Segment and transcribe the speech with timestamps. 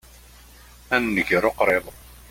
[0.95, 1.85] A nnger uqriḍ!